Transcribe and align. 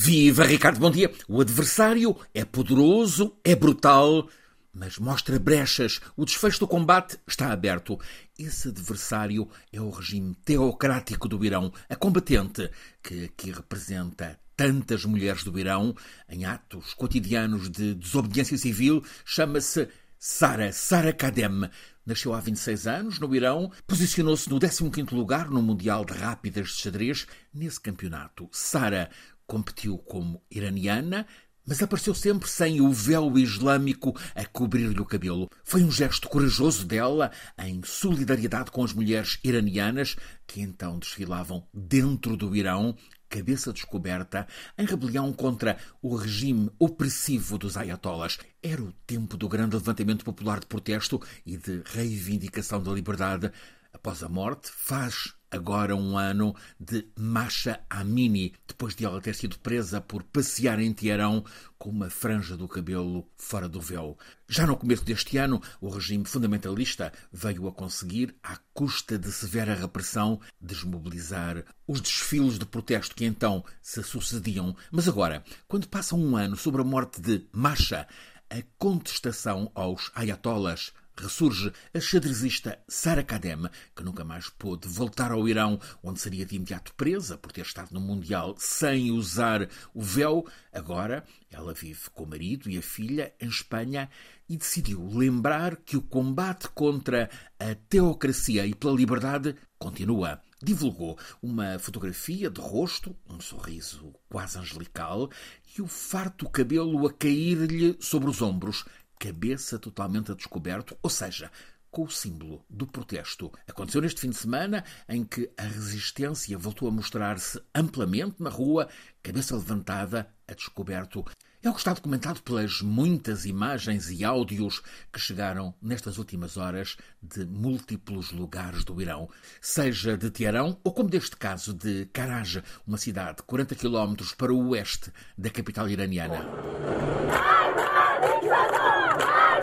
Viva 0.00 0.44
Ricardo, 0.44 0.78
bom 0.78 0.92
dia. 0.92 1.12
O 1.26 1.40
adversário 1.40 2.16
é 2.32 2.44
poderoso, 2.44 3.36
é 3.42 3.56
brutal, 3.56 4.28
mas 4.72 4.96
mostra 4.96 5.40
brechas. 5.40 6.00
O 6.16 6.24
desfecho 6.24 6.60
do 6.60 6.68
combate 6.68 7.18
está 7.26 7.50
aberto. 7.50 7.98
Esse 8.38 8.68
adversário 8.68 9.48
é 9.72 9.80
o 9.80 9.90
regime 9.90 10.36
teocrático 10.44 11.26
do 11.26 11.44
Irão, 11.44 11.72
a 11.88 11.96
combatente 11.96 12.70
que 13.02 13.24
aqui 13.24 13.50
representa 13.50 14.38
tantas 14.56 15.04
mulheres 15.04 15.42
do 15.42 15.58
Irão 15.58 15.96
em 16.28 16.44
atos 16.44 16.94
cotidianos 16.94 17.68
de 17.68 17.92
desobediência 17.96 18.56
civil, 18.56 19.02
chama-se 19.24 19.88
Sara, 20.16 20.70
Sara 20.72 21.12
Kadem. 21.12 21.68
Nasceu 22.06 22.32
há 22.32 22.40
26 22.40 22.86
anos 22.86 23.18
no 23.18 23.34
Irão, 23.34 23.72
posicionou-se 23.84 24.48
no 24.48 24.60
15º 24.60 25.12
lugar 25.12 25.50
no 25.50 25.60
Mundial 25.60 26.04
de 26.04 26.12
Rápidas 26.12 26.68
de 26.68 26.82
Xadrez. 26.82 27.26
Nesse 27.52 27.80
campeonato, 27.80 28.48
Sara 28.52 29.10
competiu 29.48 29.96
como 29.98 30.42
iraniana, 30.50 31.26
mas 31.66 31.82
apareceu 31.82 32.14
sempre 32.14 32.48
sem 32.48 32.80
o 32.80 32.92
véu 32.92 33.36
islâmico 33.38 34.18
a 34.34 34.44
cobrir-lhe 34.44 35.00
o 35.00 35.04
cabelo. 35.04 35.50
Foi 35.64 35.82
um 35.82 35.90
gesto 35.90 36.28
corajoso 36.28 36.86
dela, 36.86 37.30
em 37.58 37.82
solidariedade 37.82 38.70
com 38.70 38.84
as 38.84 38.92
mulheres 38.92 39.38
iranianas 39.42 40.16
que 40.46 40.60
então 40.60 40.98
desfilavam 40.98 41.66
dentro 41.74 42.36
do 42.36 42.54
Irão, 42.54 42.96
cabeça 43.28 43.72
descoberta, 43.72 44.46
em 44.78 44.86
rebelião 44.86 45.30
contra 45.32 45.76
o 46.00 46.16
regime 46.16 46.70
opressivo 46.78 47.58
dos 47.58 47.76
ayatollahs. 47.76 48.38
Era 48.62 48.82
o 48.82 48.92
tempo 49.06 49.36
do 49.36 49.48
grande 49.48 49.76
levantamento 49.76 50.24
popular 50.24 50.60
de 50.60 50.66
protesto 50.66 51.20
e 51.44 51.56
de 51.56 51.82
reivindicação 51.84 52.82
da 52.82 52.92
liberdade. 52.92 53.52
Após 53.92 54.22
a 54.22 54.28
morte, 54.28 54.70
faz 54.70 55.34
agora 55.50 55.94
um 55.96 56.16
ano 56.16 56.54
de 56.78 57.06
Masha 57.16 57.80
Amini, 57.88 58.54
depois 58.66 58.94
de 58.94 59.04
ela 59.04 59.20
ter 59.20 59.34
sido 59.34 59.58
presa 59.58 60.00
por 60.00 60.22
passear 60.22 60.78
em 60.78 60.92
Teherão 60.92 61.44
com 61.78 61.90
uma 61.90 62.10
franja 62.10 62.56
do 62.56 62.68
cabelo 62.68 63.26
fora 63.36 63.68
do 63.68 63.80
véu. 63.80 64.18
Já 64.48 64.66
no 64.66 64.76
começo 64.76 65.04
deste 65.04 65.36
ano, 65.36 65.62
o 65.80 65.88
regime 65.88 66.24
fundamentalista 66.24 67.12
veio 67.32 67.68
a 67.68 67.72
conseguir, 67.72 68.34
à 68.42 68.58
custa 68.74 69.18
de 69.18 69.30
severa 69.30 69.74
repressão, 69.74 70.40
desmobilizar 70.60 71.64
os 71.86 72.00
desfiles 72.00 72.58
de 72.58 72.66
protesto 72.66 73.14
que 73.14 73.24
então 73.24 73.64
se 73.80 74.02
sucediam. 74.02 74.74
Mas 74.90 75.08
agora, 75.08 75.44
quando 75.66 75.88
passa 75.88 76.14
um 76.14 76.36
ano 76.36 76.56
sobre 76.56 76.80
a 76.80 76.84
morte 76.84 77.20
de 77.20 77.46
Masha, 77.52 78.06
a 78.50 78.62
contestação 78.78 79.70
aos 79.74 80.10
ayatollahs 80.14 80.92
ressurge 81.22 81.72
a 81.92 82.00
xadrezista 82.00 82.78
Sara 82.88 83.22
Kadem, 83.22 83.68
que 83.94 84.02
nunca 84.02 84.24
mais 84.24 84.48
pôde 84.48 84.88
voltar 84.88 85.32
ao 85.32 85.48
Irão, 85.48 85.80
onde 86.02 86.20
seria 86.20 86.46
de 86.46 86.56
imediato 86.56 86.94
presa 86.94 87.36
por 87.36 87.52
ter 87.52 87.62
estado 87.62 87.92
no 87.92 88.00
Mundial 88.00 88.54
sem 88.58 89.10
usar 89.10 89.68
o 89.94 90.02
véu. 90.02 90.46
Agora 90.72 91.24
ela 91.50 91.74
vive 91.74 92.10
com 92.14 92.24
o 92.24 92.28
marido 92.28 92.68
e 92.68 92.78
a 92.78 92.82
filha 92.82 93.32
em 93.40 93.48
Espanha 93.48 94.08
e 94.48 94.56
decidiu 94.56 95.06
lembrar 95.12 95.76
que 95.76 95.96
o 95.96 96.02
combate 96.02 96.68
contra 96.68 97.28
a 97.58 97.74
teocracia 97.88 98.66
e 98.66 98.74
pela 98.74 98.96
liberdade 98.96 99.54
continua. 99.78 100.40
Divulgou 100.60 101.16
uma 101.40 101.78
fotografia 101.78 102.50
de 102.50 102.60
rosto, 102.60 103.14
um 103.28 103.40
sorriso 103.40 104.12
quase 104.28 104.58
angelical 104.58 105.30
e 105.76 105.80
o 105.80 105.86
farto 105.86 106.48
cabelo 106.50 107.06
a 107.06 107.12
cair-lhe 107.12 107.96
sobre 108.00 108.28
os 108.28 108.42
ombros 108.42 108.84
cabeça 109.18 109.78
totalmente 109.78 110.32
a 110.32 110.34
descoberto, 110.34 110.96
ou 111.02 111.10
seja, 111.10 111.50
com 111.90 112.04
o 112.04 112.10
símbolo 112.10 112.64
do 112.68 112.86
protesto. 112.86 113.50
Aconteceu 113.66 114.00
neste 114.00 114.20
fim 114.20 114.30
de 114.30 114.36
semana 114.36 114.84
em 115.08 115.24
que 115.24 115.50
a 115.56 115.62
resistência 115.62 116.58
voltou 116.58 116.88
a 116.88 116.92
mostrar-se 116.92 117.60
amplamente 117.74 118.42
na 118.42 118.50
rua, 118.50 118.88
cabeça 119.22 119.56
levantada, 119.56 120.28
a 120.46 120.54
descoberto. 120.54 121.24
É 121.60 121.68
o 121.68 121.72
que 121.72 121.80
está 121.80 121.92
documentado 121.92 122.40
pelas 122.42 122.80
muitas 122.80 123.44
imagens 123.44 124.10
e 124.10 124.24
áudios 124.24 124.80
que 125.12 125.18
chegaram 125.18 125.74
nestas 125.82 126.16
últimas 126.16 126.56
horas 126.56 126.96
de 127.20 127.44
múltiplos 127.44 128.30
lugares 128.30 128.84
do 128.84 129.00
Irão, 129.02 129.28
seja 129.60 130.16
de 130.16 130.30
Teherão 130.30 130.78
ou, 130.84 130.92
como 130.92 131.10
deste 131.10 131.36
caso, 131.36 131.74
de 131.74 132.06
Karaj, 132.12 132.62
uma 132.86 132.96
cidade 132.96 133.42
40 133.42 133.74
km 133.74 134.14
para 134.36 134.52
o 134.52 134.68
oeste 134.68 135.12
da 135.36 135.50
capital 135.50 135.88
iraniana. 135.88 136.46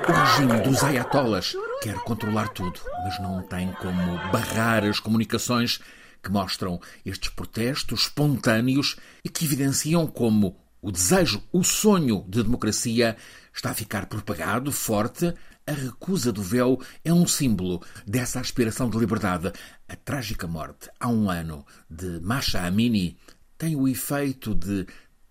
O 0.07 0.11
regime 0.11 0.61
dos 0.61 0.83
ayatollahs 0.83 1.55
quer 1.81 1.95
controlar 2.03 2.49
tudo, 2.49 2.79
mas 3.03 3.19
não 3.19 3.41
tem 3.41 3.71
como 3.73 4.17
barrar 4.31 4.83
as 4.83 4.99
comunicações 4.99 5.79
que 6.21 6.31
mostram 6.31 6.79
estes 7.05 7.29
protestos 7.29 8.01
espontâneos 8.01 8.97
e 9.23 9.29
que 9.29 9.45
evidenciam 9.45 10.05
como 10.05 10.57
o 10.81 10.91
desejo, 10.91 11.41
o 11.51 11.63
sonho 11.63 12.23
de 12.29 12.43
democracia 12.43 13.17
está 13.51 13.71
a 13.71 13.73
ficar 13.73 14.05
propagado, 14.05 14.71
forte. 14.71 15.33
A 15.65 15.71
recusa 15.71 16.31
do 16.31 16.43
véu 16.43 16.79
é 17.03 17.11
um 17.11 17.25
símbolo 17.25 17.81
dessa 18.05 18.39
aspiração 18.39 18.87
de 18.87 18.99
liberdade. 18.99 19.51
A 19.89 19.95
trágica 19.95 20.45
morte, 20.45 20.87
há 20.99 21.07
um 21.07 21.31
ano, 21.31 21.65
de 21.89 22.19
Masha 22.21 22.61
Amini 22.63 23.17
tem 23.57 23.75
o 23.75 23.87
efeito 23.87 24.53
de 24.53 24.85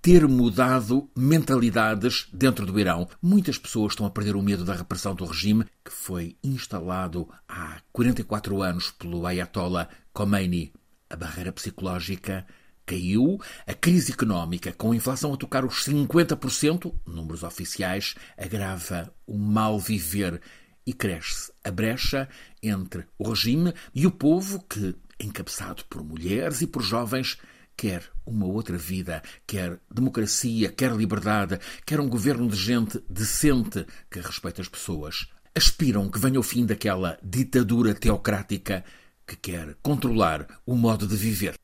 ter 0.05 0.29
mudado 0.29 1.09
mentalidades 1.17 2.29
dentro 2.31 2.67
do 2.67 2.79
Irão. 2.79 3.09
Muitas 3.23 3.57
pessoas 3.57 3.93
estão 3.93 4.05
a 4.05 4.11
perder 4.11 4.37
o 4.37 4.43
medo 4.43 4.63
da 4.63 4.75
repressão 4.75 5.15
do 5.15 5.25
regime 5.25 5.65
que 5.83 5.91
foi 5.91 6.37
instalado 6.45 7.27
há 7.49 7.81
44 7.91 8.61
anos 8.61 8.91
pelo 8.91 9.27
Ayatollah 9.27 9.89
Khomeini. 10.13 10.75
A 11.09 11.17
barreira 11.17 11.51
psicológica 11.53 12.47
caiu, 12.85 13.41
a 13.67 13.73
crise 13.73 14.13
económica, 14.13 14.75
com 14.75 14.93
a 14.93 14.97
inflação 14.97 15.33
a 15.33 15.39
tocar 15.39 15.65
os 15.65 15.87
50%, 15.87 16.93
números 17.07 17.43
oficiais, 17.43 18.15
agrava 18.37 19.11
o 19.27 19.39
mal 19.39 19.81
viver 19.81 20.39
e 20.87 20.93
cresce 20.93 21.51
a 21.65 21.71
brecha 21.71 22.29
entre 22.63 23.07
o 23.19 23.31
regime 23.31 23.73
e 23.95 24.07
o 24.07 24.11
povo 24.11 24.63
que, 24.69 24.95
encabeçado 25.19 25.83
por 25.87 26.05
mulheres 26.05 26.61
e 26.61 26.67
por 26.67 26.83
jovens, 26.83 27.39
quer 27.77 28.03
uma 28.27 28.47
outra 28.47 28.77
vida, 28.77 29.23
quer 29.47 29.79
democracia, 29.93 30.71
quer 30.71 30.93
liberdade, 30.93 31.59
quer 31.85 32.01
um 32.01 32.09
governo 32.09 32.49
de 32.49 32.57
gente 32.57 33.03
decente 33.09 33.87
que 34.11 34.21
respeite 34.21 34.61
as 34.61 34.69
pessoas. 34.69 35.29
Aspiram 35.55 36.11
que 36.11 36.19
venha 36.19 36.41
o 36.41 36.43
fim 36.43 36.67
daquela 36.67 37.19
ditadura 37.23 37.95
teocrática 37.95 38.85
que 39.27 39.37
quer 39.37 39.77
controlar 39.83 40.47
o 40.67 40.77
modo 40.77 41.07
de 41.07 41.17
viver. 41.17 41.55